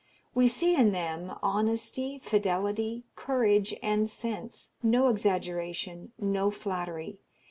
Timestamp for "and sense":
3.83-4.71